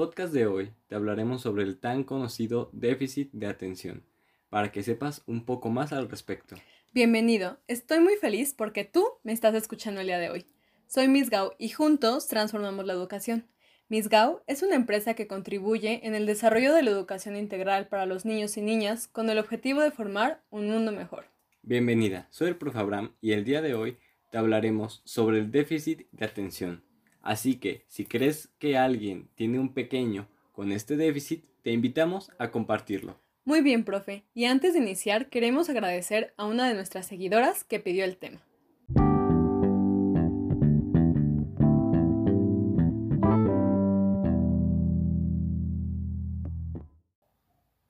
[0.00, 4.02] podcast de hoy te hablaremos sobre el tan conocido déficit de atención,
[4.48, 6.56] para que sepas un poco más al respecto.
[6.94, 10.46] Bienvenido, estoy muy feliz porque tú me estás escuchando el día de hoy.
[10.86, 13.46] Soy Miss Gao y juntos transformamos la educación.
[13.90, 18.06] Miss Gao es una empresa que contribuye en el desarrollo de la educación integral para
[18.06, 21.26] los niños y niñas con el objetivo de formar un mundo mejor.
[21.60, 22.76] Bienvenida, soy el Prof.
[22.76, 23.98] Abraham y el día de hoy
[24.32, 26.89] te hablaremos sobre el déficit de atención.
[27.22, 32.50] Así que, si crees que alguien tiene un pequeño con este déficit, te invitamos a
[32.50, 33.18] compartirlo.
[33.44, 34.24] Muy bien, profe.
[34.34, 38.40] Y antes de iniciar, queremos agradecer a una de nuestras seguidoras que pidió el tema.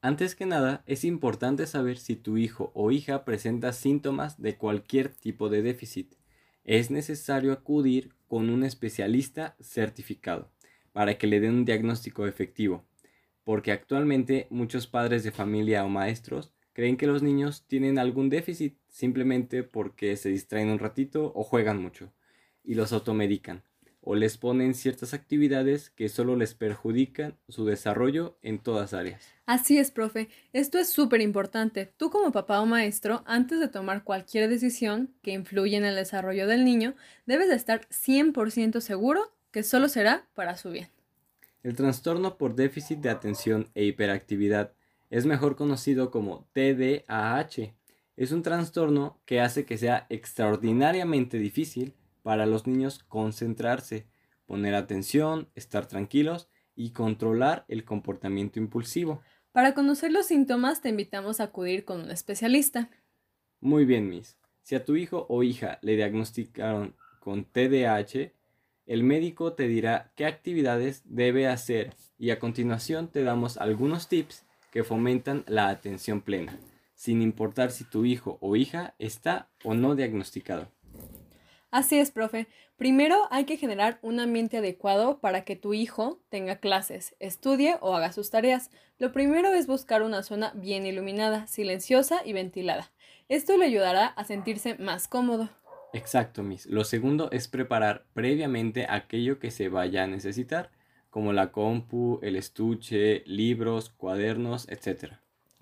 [0.00, 5.08] Antes que nada, es importante saber si tu hijo o hija presenta síntomas de cualquier
[5.08, 6.12] tipo de déficit.
[6.64, 10.50] Es necesario acudir con un especialista certificado
[10.92, 12.84] para que le den un diagnóstico efectivo,
[13.44, 18.78] porque actualmente muchos padres de familia o maestros creen que los niños tienen algún déficit
[18.88, 22.12] simplemente porque se distraen un ratito o juegan mucho
[22.64, 23.62] y los automedican
[24.06, 29.24] o les ponen ciertas actividades que solo les perjudican su desarrollo en todas áreas.
[29.46, 30.28] Así es, profe.
[30.52, 31.90] Esto es súper importante.
[31.96, 36.46] Tú como papá o maestro, antes de tomar cualquier decisión que influya en el desarrollo
[36.46, 36.94] del niño,
[37.24, 40.88] debes de estar 100% seguro que solo será para su bien.
[41.62, 44.72] El trastorno por déficit de atención e hiperactividad
[45.08, 47.74] es mejor conocido como TDAH.
[48.18, 54.06] Es un trastorno que hace que sea extraordinariamente difícil para los niños concentrarse,
[54.46, 59.20] poner atención, estar tranquilos y controlar el comportamiento impulsivo.
[59.52, 62.88] Para conocer los síntomas te invitamos a acudir con un especialista.
[63.60, 64.38] Muy bien, Miss.
[64.62, 68.32] Si a tu hijo o hija le diagnosticaron con TDAH,
[68.86, 74.46] el médico te dirá qué actividades debe hacer y a continuación te damos algunos tips
[74.72, 76.58] que fomentan la atención plena,
[76.94, 80.68] sin importar si tu hijo o hija está o no diagnosticado.
[81.74, 82.46] Así es, profe.
[82.76, 87.96] Primero hay que generar un ambiente adecuado para que tu hijo tenga clases, estudie o
[87.96, 88.70] haga sus tareas.
[89.00, 92.92] Lo primero es buscar una zona bien iluminada, silenciosa y ventilada.
[93.28, 95.48] Esto le ayudará a sentirse más cómodo.
[95.92, 96.66] Exacto, Miss.
[96.66, 100.70] Lo segundo es preparar previamente aquello que se vaya a necesitar,
[101.10, 105.14] como la compu, el estuche, libros, cuadernos, etc.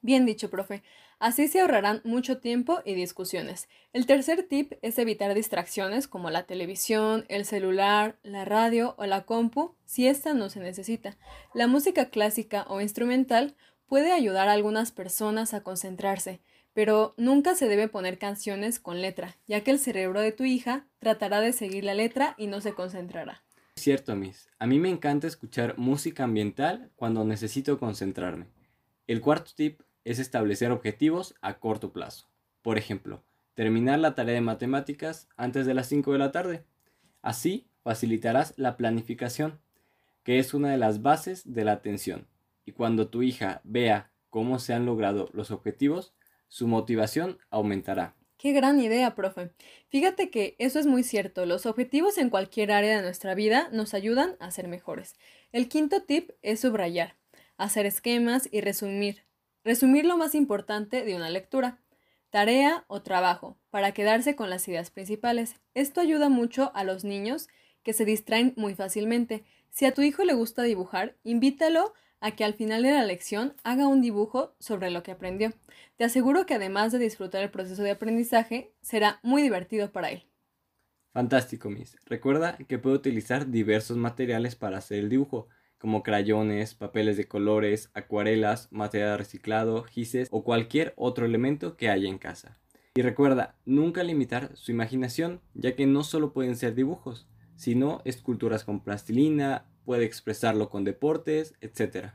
[0.00, 0.82] Bien dicho, profe.
[1.20, 3.68] Así se ahorrarán mucho tiempo y discusiones.
[3.92, 9.24] El tercer tip es evitar distracciones como la televisión, el celular, la radio o la
[9.24, 11.16] compu si esta no se necesita.
[11.54, 13.56] La música clásica o instrumental
[13.86, 16.40] puede ayudar a algunas personas a concentrarse,
[16.72, 20.86] pero nunca se debe poner canciones con letra, ya que el cerebro de tu hija
[21.00, 23.42] tratará de seguir la letra y no se concentrará.
[23.74, 24.48] Cierto, Miss.
[24.60, 28.46] A mí me encanta escuchar música ambiental cuando necesito concentrarme.
[29.08, 32.28] El cuarto tip es establecer objetivos a corto plazo.
[32.62, 33.22] Por ejemplo,
[33.54, 36.64] terminar la tarea de matemáticas antes de las 5 de la tarde.
[37.22, 39.58] Así facilitarás la planificación,
[40.22, 42.26] que es una de las bases de la atención.
[42.64, 46.12] Y cuando tu hija vea cómo se han logrado los objetivos,
[46.48, 48.14] su motivación aumentará.
[48.38, 49.50] Qué gran idea, profe.
[49.88, 51.44] Fíjate que eso es muy cierto.
[51.44, 55.16] Los objetivos en cualquier área de nuestra vida nos ayudan a ser mejores.
[55.50, 57.16] El quinto tip es subrayar,
[57.56, 59.27] hacer esquemas y resumir.
[59.64, 61.78] Resumir lo más importante de una lectura,
[62.30, 65.56] tarea o trabajo, para quedarse con las ideas principales.
[65.74, 67.48] Esto ayuda mucho a los niños
[67.82, 69.44] que se distraen muy fácilmente.
[69.70, 73.54] Si a tu hijo le gusta dibujar, invítalo a que al final de la lección
[73.62, 75.52] haga un dibujo sobre lo que aprendió.
[75.96, 80.24] Te aseguro que además de disfrutar el proceso de aprendizaje, será muy divertido para él.
[81.12, 81.96] Fantástico, Miss.
[82.06, 85.48] Recuerda que puede utilizar diversos materiales para hacer el dibujo
[85.78, 92.08] como crayones, papeles de colores, acuarelas, material reciclado, gises o cualquier otro elemento que haya
[92.08, 92.58] en casa.
[92.94, 98.64] Y recuerda, nunca limitar su imaginación, ya que no solo pueden ser dibujos, sino esculturas
[98.64, 102.08] con plastilina, puede expresarlo con deportes, etc.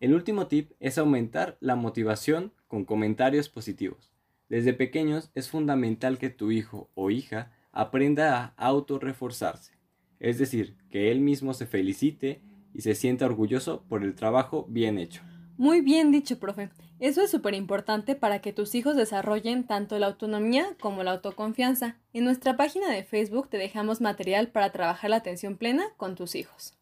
[0.00, 4.12] El último tip es aumentar la motivación con comentarios positivos.
[4.48, 9.72] Desde pequeños es fundamental que tu hijo o hija aprenda a autorreforzarse,
[10.20, 12.42] es decir, que él mismo se felicite
[12.74, 15.22] y se sienta orgulloso por el trabajo bien hecho.
[15.56, 16.70] Muy bien dicho, profe.
[16.98, 21.96] Eso es súper importante para que tus hijos desarrollen tanto la autonomía como la autoconfianza.
[22.12, 26.34] En nuestra página de Facebook te dejamos material para trabajar la atención plena con tus
[26.34, 26.74] hijos.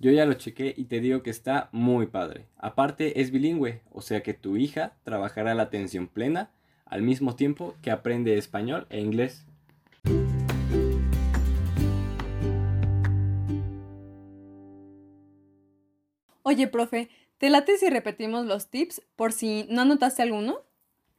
[0.00, 2.46] Yo ya lo chequé y te digo que está muy padre.
[2.56, 6.50] Aparte es bilingüe, o sea que tu hija trabajará la atención plena
[6.84, 9.47] al mismo tiempo que aprende español e inglés.
[16.50, 20.62] Oye, profe, ¿te late si repetimos los tips por si no anotaste alguno?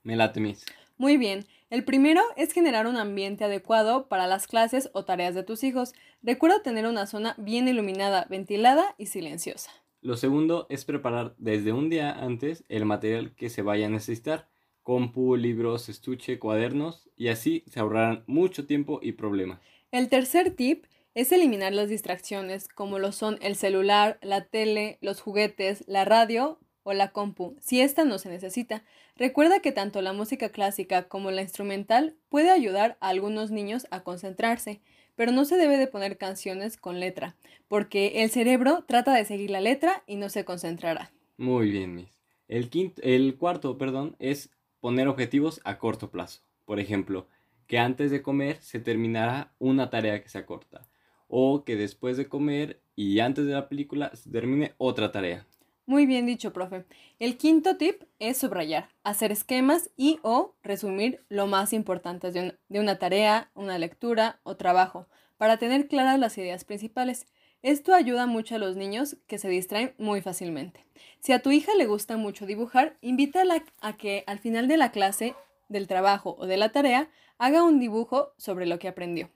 [0.02, 0.66] Me late, Miss.
[0.98, 1.46] Muy bien.
[1.70, 5.94] El primero es generar un ambiente adecuado para las clases o tareas de tus hijos.
[6.24, 9.70] Recuerda tener una zona bien iluminada, ventilada y silenciosa.
[10.02, 14.48] Lo segundo es preparar desde un día antes el material que se vaya a necesitar.
[14.82, 19.60] Compu, libros, estuche, cuadernos y así se ahorrarán mucho tiempo y problemas.
[19.92, 25.22] El tercer tip es eliminar las distracciones como lo son el celular, la tele, los
[25.22, 28.84] juguetes, la radio o la compu, si esta no se necesita.
[29.16, 34.02] Recuerda que tanto la música clásica como la instrumental puede ayudar a algunos niños a
[34.04, 34.82] concentrarse,
[35.16, 37.36] pero no se debe de poner canciones con letra,
[37.68, 41.12] porque el cerebro trata de seguir la letra y no se concentrará.
[41.38, 42.18] Muy bien, Miss.
[42.48, 46.42] El, quinto, el cuarto, perdón, es poner objetivos a corto plazo.
[46.66, 47.28] Por ejemplo,
[47.68, 50.88] que antes de comer se terminará una tarea que se acorta,
[51.30, 55.48] o que después de comer y antes de la película se termine otra tarea.
[55.86, 56.86] Muy bien dicho, profe.
[57.18, 62.80] El quinto tip es subrayar, hacer esquemas y o resumir lo más importante de, de
[62.80, 67.26] una tarea, una lectura o trabajo, para tener claras las ideas principales.
[67.62, 70.86] Esto ayuda mucho a los niños que se distraen muy fácilmente.
[71.20, 74.92] Si a tu hija le gusta mucho dibujar, invítala a que al final de la
[74.92, 75.36] clase,
[75.70, 79.30] del trabajo o de la tarea, haga un dibujo sobre lo que aprendió.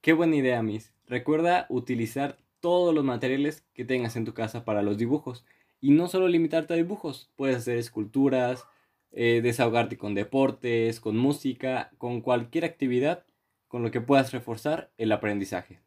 [0.00, 0.92] Qué buena idea, Miss.
[1.06, 5.44] Recuerda utilizar todos los materiales que tengas en tu casa para los dibujos
[5.80, 8.64] y no solo limitarte a dibujos, puedes hacer esculturas,
[9.12, 13.24] eh, desahogarte con deportes, con música, con cualquier actividad
[13.68, 15.80] con lo que puedas reforzar el aprendizaje.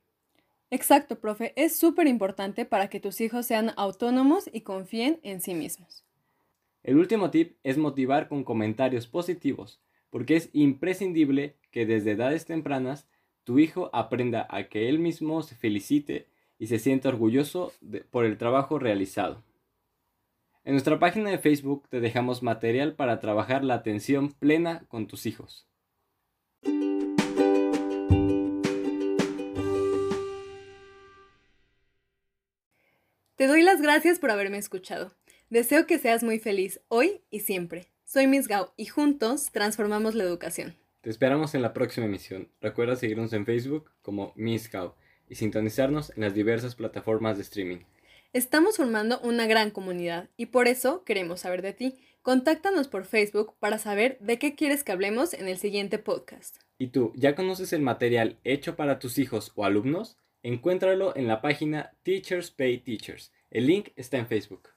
[0.71, 1.53] Exacto, profe.
[1.56, 6.06] Es súper importante para que tus hijos sean autónomos y confíen en sí mismos.
[6.83, 13.07] El último tip es motivar con comentarios positivos, porque es imprescindible que desde edades tempranas
[13.50, 16.28] tu hijo aprenda a que él mismo se felicite
[16.60, 17.74] y se sienta orgulloso
[18.12, 19.44] por el trabajo realizado.
[20.63, 25.25] En nuestra página de Facebook te dejamos material para trabajar la atención plena con tus
[25.25, 25.66] hijos.
[33.36, 35.12] Te doy las gracias por haberme escuchado.
[35.50, 37.88] Deseo que seas muy feliz hoy y siempre.
[38.06, 40.79] Soy Miss Gao y juntos transformamos la educación.
[41.01, 42.50] Te esperamos en la próxima emisión.
[42.60, 44.98] Recuerda seguirnos en Facebook como Miss Gao
[45.30, 47.78] y sintonizarnos en las diversas plataformas de streaming.
[48.34, 51.96] Estamos formando una gran comunidad y por eso queremos saber de ti.
[52.22, 56.57] Contáctanos por Facebook para saber de qué quieres que hablemos en el siguiente podcast.
[56.78, 60.18] ¿Y tú, ya conoces el material hecho para tus hijos o alumnos?
[60.44, 63.31] Encuéntralo en la página Teachers Pay Teachers.
[63.52, 64.69] El link está en Facebook.